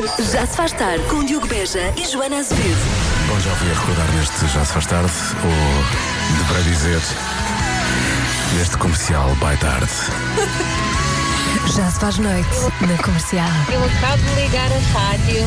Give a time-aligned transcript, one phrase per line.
[0.00, 2.78] Já se faz tarde com Diogo Beja e Joana Azevedo.
[3.28, 5.12] Bom, já ouvi a recordar neste Já se faz tarde,
[5.44, 7.00] ou deverá dizer,
[8.56, 9.92] neste comercial by tarde.
[11.76, 12.48] Já se faz noite
[12.80, 13.48] na comercial.
[13.70, 15.44] Eu acabo de ligar a rádio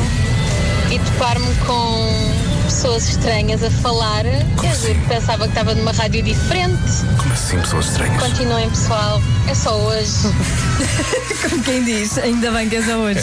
[0.91, 4.23] e topar-me com pessoas estranhas a falar.
[4.57, 6.81] Como Eu juro que pensava que estava numa rádio diferente.
[7.19, 8.23] Como assim, pessoas estranhas?
[8.23, 9.21] Continuem, pessoal.
[9.47, 10.11] É só hoje.
[11.49, 13.19] Como quem diz, ainda bem que é só hoje.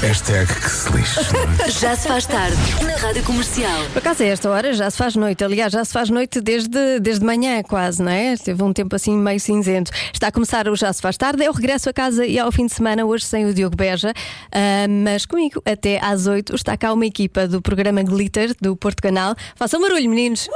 [0.00, 1.68] Hashtag que se lixe, não é?
[1.76, 3.84] Já se faz tarde na Rádio Comercial.
[3.92, 5.44] Por acaso, a esta hora já se faz noite.
[5.44, 8.36] Aliás, já se faz noite desde, desde manhã, quase, não é?
[8.36, 9.90] Teve um tempo assim meio cinzento.
[10.12, 11.44] Está a começar o Já se faz tarde.
[11.44, 14.14] Eu regresso a casa e ao fim de semana, hoje sem o Diogo Beja,
[14.52, 19.02] ah, mas comigo até às 8 está cá uma equipa do programa Glitter do Porto
[19.02, 19.34] Canal.
[19.56, 20.48] Façam barulho, meninos!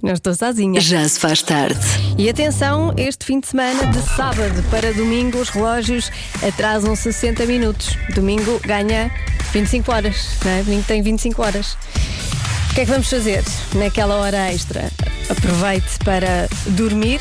[0.00, 0.80] Não estou sozinha.
[0.80, 1.80] Já se faz tarde.
[2.16, 6.08] E atenção, este fim de semana, de sábado para domingo, os relógios
[6.46, 7.96] atrasam 60 minutos.
[8.14, 9.10] Domingo ganha
[9.52, 10.62] 25 horas, não é?
[10.62, 11.76] Domingo tem 25 horas.
[12.70, 13.42] O que é que vamos fazer
[13.74, 14.92] naquela hora extra?
[15.28, 17.20] Aproveite para dormir.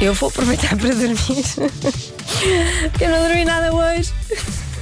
[0.00, 1.18] Eu vou aproveitar para dormir.
[2.90, 4.10] Porque eu não dormi nada hoje.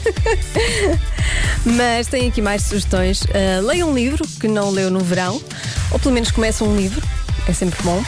[1.65, 3.25] Mas tem aqui mais sugestões.
[3.33, 5.41] Ah, leia um livro que não leu no verão,
[5.91, 7.01] ou pelo menos comece um livro,
[7.49, 8.03] é sempre bom.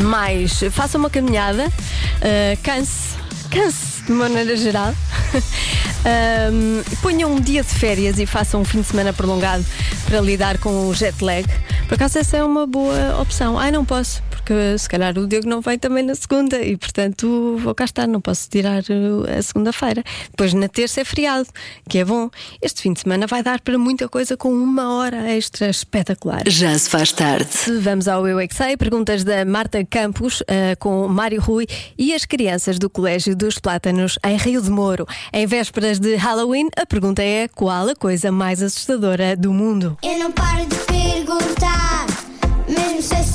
[0.00, 3.16] Mais, faça uma caminhada, uh, canse,
[3.50, 4.94] canse de maneira geral.
[6.06, 9.66] Um, ponha um dia de férias e faça um fim de semana prolongado
[10.04, 11.44] para lidar com o jet lag.
[11.88, 13.58] Por acaso, essa é uma boa opção.
[13.58, 17.56] Ai, não posso, porque se calhar o Diogo não vem também na segunda e, portanto,
[17.58, 18.06] vou cá estar.
[18.06, 20.04] Não posso tirar uh, a segunda-feira.
[20.30, 21.48] Depois, na terça, é feriado,
[21.88, 22.30] que é bom.
[22.62, 26.44] Este fim de semana vai dar para muita coisa com uma hora extra espetacular.
[26.46, 27.48] Já se faz tarde.
[27.80, 31.66] Vamos ao Eu é que Sei, perguntas da Marta Campos eh, com Mário Rui
[31.98, 35.06] e as crianças do Colégio dos Plátanos em Rio de Moro.
[35.32, 39.98] Em vésperas de Halloween, a pergunta é: qual a coisa mais assustadora do mundo?
[40.02, 41.95] Eu não paro de perguntar,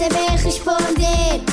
[0.01, 1.50] saber responder.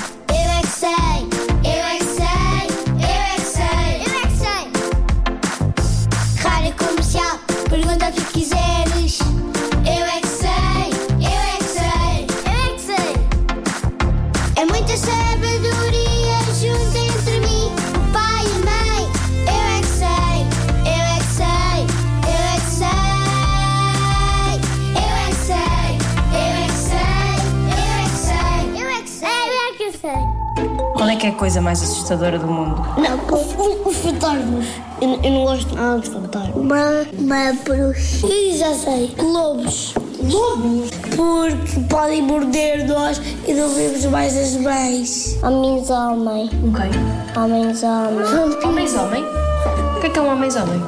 [30.95, 32.81] Qual é que é a coisa mais assustadora do mundo?
[32.97, 34.67] Não, os fantasmas.
[35.01, 36.55] Eu, eu não gosto nada de fantasmas.
[36.57, 38.27] Uma, uma bruxa.
[38.27, 39.15] Ih, já sei.
[39.19, 39.95] Lobos.
[40.23, 40.91] Lobos?
[41.17, 45.39] Porque podem morder nós e não vemos mais as mães.
[45.43, 46.51] Homens homem.
[46.69, 46.91] Ok.
[47.43, 48.65] Homens homem.
[48.65, 49.25] Homens-homem?
[49.97, 50.83] O que é que é um homens-homem?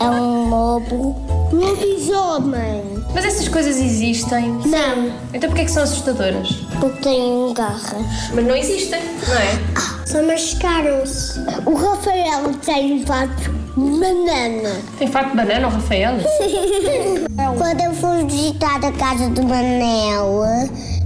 [0.00, 1.16] É um lobo.
[1.52, 2.82] Lobisomem.
[3.14, 4.50] Mas essas coisas existem.
[4.66, 6.65] Não, Então porquê é que são assustadoras?
[6.80, 8.06] Porque têm garras.
[8.34, 10.06] Mas não existem, não é?
[10.06, 11.40] Só mascaram-se.
[11.64, 14.76] O Rafael tem um fato de banana.
[14.98, 16.14] Tem fato de banana, o Rafael?
[17.58, 20.42] Quando eu fui visitar a casa do Manel,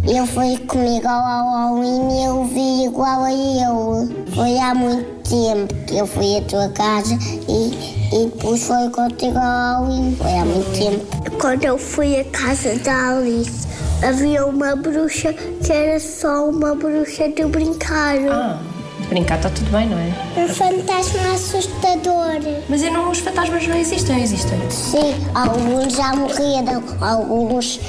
[0.06, 4.25] ele foi comigo ao Halloween e eu vi igual a ele.
[4.34, 9.38] Foi há muito tempo que eu fui à tua casa e, e depois foi contigo
[9.38, 10.16] ao Halloween.
[10.16, 11.38] Foi há muito tempo.
[11.41, 13.66] Quando eu fui à casa da Alice,
[14.02, 18.16] havia uma bruxa que era só uma bruxa de brincar.
[18.30, 18.58] Ah,
[19.08, 20.12] brincar está tudo bem, não é?
[20.36, 22.40] Um fantasma assustador.
[22.68, 24.58] Mas não, os fantasmas não existem, existem.
[24.70, 27.80] Sim, alguns já morreram, alguns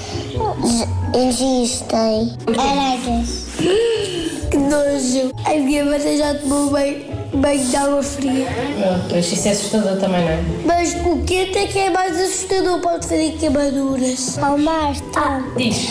[1.14, 2.38] existem.
[2.48, 3.48] Aranhas.
[4.52, 5.32] Que nojo.
[5.46, 8.48] A minha mãe já tomou bem, bem de água fria.
[8.78, 10.44] Não, pois isso é assustador também, não é?
[10.66, 14.38] Mas o quente é que é mais assustador, pode fazer queimaduras.
[14.38, 15.88] Oh, Marta, Diz.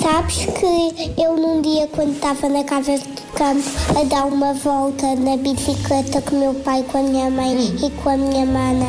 [0.00, 3.04] sabes que eu num dia, quando estava na casa de
[3.34, 7.74] campo, a dar uma volta na bicicleta com o meu pai, com a minha mãe
[7.84, 8.86] e com a minha mana,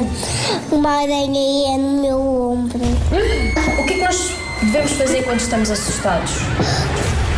[0.72, 2.80] uma aranha ia no meu ombro.
[3.80, 4.32] O que é que nós
[4.62, 6.32] devemos fazer quando estamos assustados?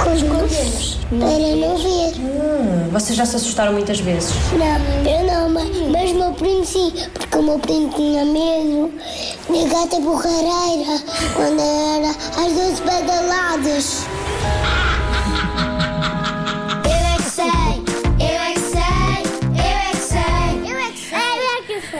[0.07, 0.99] Escondemos.
[1.09, 2.13] Para não ver.
[2.19, 4.31] Hum, vocês já se assustaram muitas vezes.
[4.53, 8.91] Não, eu não, mas, mas meu primo sim, porque o meu primo tinha medo.
[9.49, 11.01] Minha gata borrareira,
[11.35, 14.05] quando era às 12 badaladas.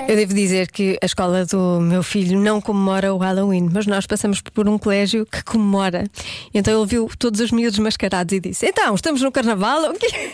[0.09, 4.07] Eu devo dizer que a escola do meu filho não comemora o Halloween, mas nós
[4.07, 6.09] passamos por um colégio que comemora.
[6.51, 9.91] Então ele viu todos os miúdos mascarados e disse: Então, estamos no carnaval?
[9.91, 10.31] O quê?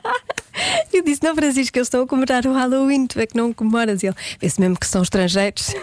[0.90, 4.02] Eu disse, não, Francisco, eles estão a comemorar o Halloween, tu é que não comemoras.
[4.02, 5.74] E ele, vê-se mesmo que são estrangeiros.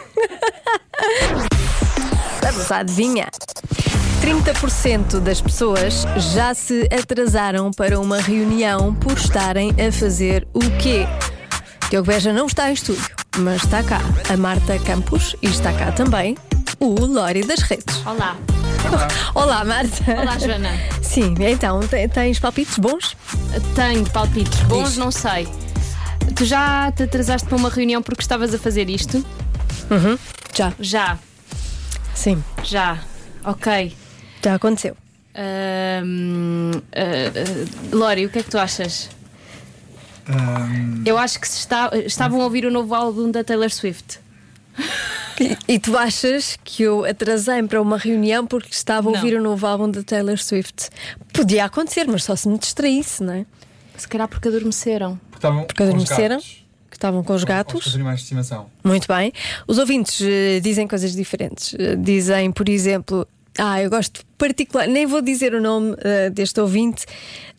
[2.42, 3.30] Vamos à adivinha.
[4.24, 11.06] 30% das pessoas já se atrasaram para uma reunião por estarem a fazer o quê?
[11.94, 13.06] Diogo Beja não está em estúdio,
[13.38, 16.36] mas está cá a Marta Campos e está cá também
[16.80, 18.04] o Lori das redes.
[18.04, 18.36] Olá.
[19.36, 20.04] Olá, Marta.
[20.19, 20.72] Olá, Joana.
[21.04, 23.16] Sim, então, te- tens palpites bons?
[23.75, 24.98] Tenho palpites bons, Diz.
[24.98, 25.48] não sei.
[26.36, 29.24] Tu já te atrasaste para uma reunião porque estavas a fazer isto?
[30.51, 31.19] Já, Já,
[32.16, 32.98] sim, já.
[33.46, 33.96] Ok.
[34.44, 34.98] já aconteceu.
[35.36, 37.00] Ahm, ah,
[37.36, 39.12] ah, Lori, o que é que tu achas?
[41.06, 44.20] Eu acho que se está, estavam a ouvir o novo álbum da Taylor Swift.
[45.40, 49.20] E, e tu achas que eu atrasei-me para uma reunião porque estava a Não.
[49.20, 50.90] ouvir o novo álbum da Taylor Swift?
[51.34, 53.46] Podia acontecer, mas só se me distraísse, não é?
[53.98, 55.20] Se calhar porque adormeceram.
[55.36, 57.94] Estavam Porque adormeceram, que estavam com os Os gatos.
[57.96, 58.68] animais de estimação.
[58.84, 59.34] Muito bem.
[59.68, 61.75] Os ouvintes eh, dizem coisas diferentes.
[61.78, 63.28] Eh, dizem, por exemplo,
[63.58, 67.06] ah, eu gosto particular, nem vou dizer o nome eh, deste ouvinte,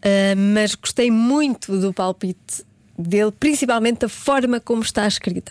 [0.05, 2.63] eh, mas gostei muito do palpite
[2.97, 5.51] dele, principalmente da forma como está escrita.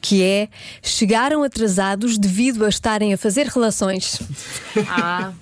[0.00, 0.48] Que é
[0.82, 4.18] chegaram atrasados devido a estarem a fazer relações.
[4.88, 5.32] Ah,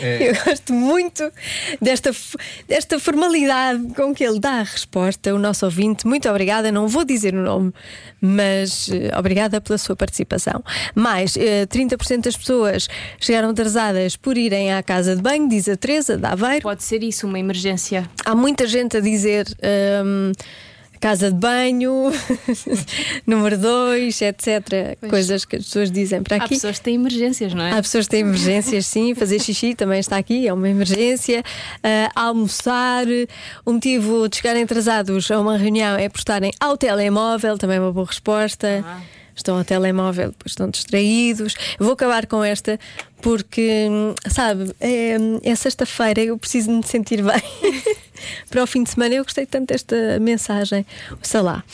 [0.00, 1.30] É, Eu gosto muito
[1.80, 2.10] desta,
[2.68, 6.06] desta formalidade com que ele dá a resposta, o nosso ouvinte.
[6.06, 7.72] Muito obrigada, não vou dizer o nome,
[8.20, 10.62] mas eh, obrigada pela sua participação.
[10.94, 12.88] Mais, eh, 30% das pessoas
[13.20, 16.62] chegaram atrasadas por irem à casa de banho, diz a Teresa, da Aveiro.
[16.62, 18.08] pode ser isso, uma emergência.
[18.24, 19.46] Há muita gente a dizer.
[20.04, 20.32] hum,
[21.00, 22.10] Casa de banho,
[23.26, 24.98] número 2, etc.
[25.08, 26.54] Coisas que as pessoas dizem para Há aqui.
[26.54, 27.72] pessoas que têm emergências, não é?
[27.72, 29.14] Há pessoas que têm emergências, sim.
[29.14, 31.42] Fazer xixi também está aqui, é uma emergência.
[31.82, 33.04] Ah, almoçar,
[33.64, 37.80] o motivo de chegarem atrasados a uma reunião é por estarem ao telemóvel, também é
[37.80, 38.84] uma boa resposta.
[39.34, 41.54] Estão ao telemóvel, depois estão distraídos.
[41.78, 42.80] Vou acabar com esta
[43.26, 43.88] porque,
[44.30, 47.42] sabe, é, é sexta-feira, eu preciso me sentir bem.
[48.48, 50.86] Para o fim de semana, eu gostei tanto desta mensagem.
[51.22, 51.64] Sei lá.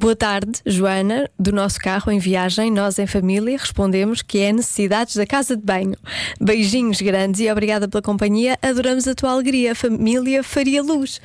[0.00, 5.14] Boa tarde, Joana, do nosso carro em viagem, nós em família, respondemos que é necessidades
[5.14, 5.96] da casa de banho.
[6.40, 8.58] Beijinhos grandes e obrigada pela companhia.
[8.60, 11.20] Adoramos a tua alegria, família Faria Luz.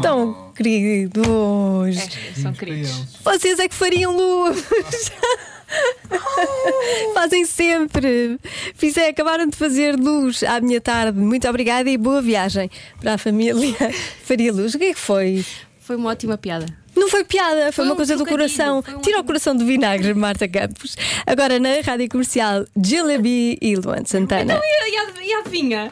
[0.00, 1.98] Tão queridos.
[1.98, 3.18] É, são queridos.
[3.22, 4.64] Vocês é que fariam luz.
[7.14, 8.38] Fazem sempre.
[8.74, 11.18] Fizer, acabaram de fazer luz à minha tarde.
[11.18, 12.70] Muito obrigada e boa viagem
[13.00, 13.74] para a família
[14.24, 14.74] Faria Luz.
[14.74, 15.44] O que é que foi?
[15.80, 16.66] Foi uma ótima piada.
[16.96, 18.78] Não foi piada, foi, Foi uma um coisa do coração.
[18.78, 20.96] um Tira o ótimo- coração do vinagre, Marta Campos.
[21.26, 24.54] Agora na rádio comercial, Jillaby e Luan Santana.
[24.54, 25.90] E a, e a adivinha?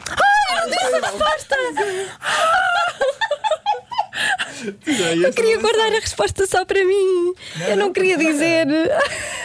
[5.23, 7.33] Eu queria guardar a resposta só para mim.
[7.69, 8.67] Eu não queria dizer.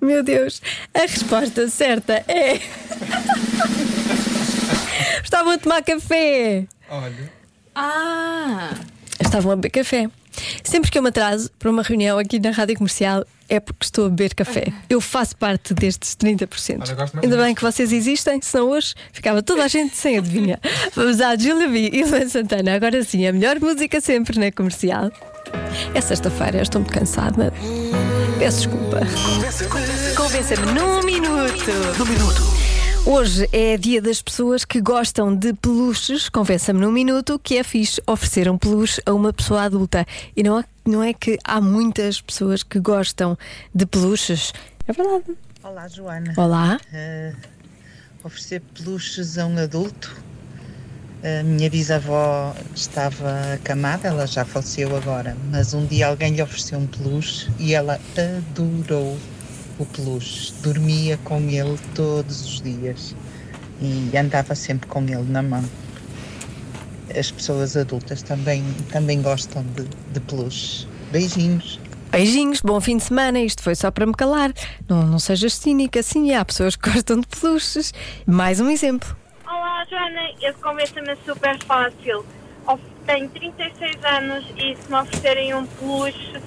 [0.00, 0.60] Meu Deus,
[0.94, 2.60] a resposta certa é.
[5.22, 6.66] Estavam a tomar café.
[6.88, 7.32] olha.
[7.74, 8.74] Ah!
[9.20, 10.08] Estavam a beber café.
[10.62, 14.06] Sempre que eu me atraso para uma reunião aqui na rádio comercial é porque estou
[14.06, 14.66] a beber café.
[14.88, 16.82] Eu faço parte destes 30%.
[16.82, 20.18] Olha, gosto mais Ainda bem que vocês existem, senão hoje ficava toda a gente sem
[20.18, 20.58] adivinhar.
[20.94, 22.74] Vamos à Julia B e Luan Santana.
[22.74, 25.10] Agora sim, a melhor música sempre na comercial.
[25.94, 27.52] É sexta-feira, eu estou muito cansada.
[28.38, 29.00] Peço desculpa.
[30.26, 31.70] Convença-me num minuto.
[32.00, 32.42] Num minuto.
[33.06, 36.28] Hoje é dia das pessoas que gostam de peluches.
[36.28, 40.04] Convença-me num minuto que é fixe oferecer um peluche a uma pessoa adulta.
[40.36, 43.38] E não é, não é que há muitas pessoas que gostam
[43.72, 44.52] de peluches.
[44.88, 45.38] É verdade.
[45.62, 46.34] Olá, Joana.
[46.36, 46.80] Olá.
[46.92, 47.32] Eh,
[48.24, 50.12] oferecer peluches a um adulto.
[51.22, 56.80] A minha bisavó estava acamada, ela já faleceu agora, mas um dia alguém lhe ofereceu
[56.80, 59.16] um peluche e ela adorou
[59.78, 60.52] o peluche.
[60.62, 63.14] Dormia com ele todos os dias
[63.80, 65.64] e andava sempre com ele na mão.
[67.16, 70.86] As pessoas adultas também, também gostam de, de peluches.
[71.10, 71.80] Beijinhos.
[72.10, 73.38] Beijinhos, bom fim de semana.
[73.40, 74.52] Isto foi só para me calar.
[74.88, 77.92] Não, não sejas cínica, sim, há pessoas que gostam de peluches.
[78.26, 79.16] Mais um exemplo.
[79.46, 80.30] Olá, Joana.
[80.40, 82.24] Esse convença-me é super fácil.
[83.06, 86.42] Tenho 36 anos e se me oferecerem um peluche,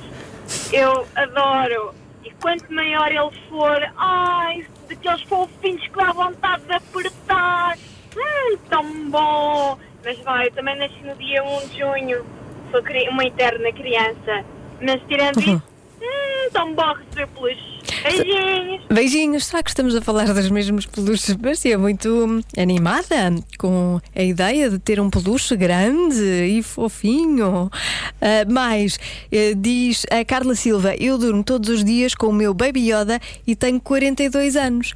[0.73, 1.95] eu adoro.
[2.41, 7.77] Quanto maior ele for, ai, daqueles fofinhos que dá vontade de apertar.
[8.15, 9.77] Hum, tão bom.
[10.03, 12.25] Mas vai, eu também nasci no dia 1 de junho.
[12.71, 12.81] Sou
[13.11, 14.45] uma eterna criança.
[14.81, 15.63] Mas tirando isso,
[16.01, 17.78] hum, tão bom receber peluche.
[18.03, 18.81] Beijinhos.
[18.91, 21.35] Beijinhos, será que estamos a falar das mesmas peluches?
[21.35, 27.69] Parecia muito hum, animada com a ideia de ter um peluche grande e fofinho.
[28.49, 28.97] Mais,
[29.31, 33.19] eh, diz a Carla Silva: Eu durmo todos os dias com o meu Baby Yoda
[33.45, 34.93] e tenho 42 anos.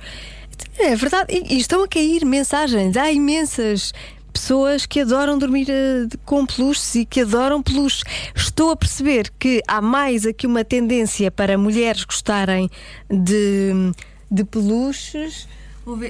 [0.77, 2.97] É verdade, e, e estão a cair mensagens.
[2.97, 3.93] Há imensas
[4.33, 8.03] pessoas que adoram dormir eh, com peluches e que adoram peluches.
[8.35, 12.69] Estou a perceber que há mais aqui uma tendência para mulheres gostarem
[13.09, 13.91] de,
[14.29, 15.47] de peluches.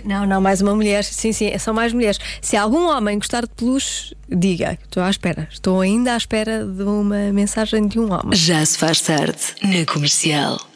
[0.06, 1.04] Não, não, mais uma mulher.
[1.04, 2.20] Sim, sim, são mais mulheres.
[2.42, 4.78] Se algum homem gostar de peluches, diga.
[4.84, 5.48] Estou à espera.
[5.52, 8.38] Estou ainda à espera de uma mensagem de um homem.
[8.38, 10.73] Já se faz tarde na comercial.